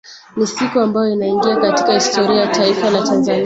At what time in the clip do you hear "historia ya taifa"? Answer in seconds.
1.93-2.89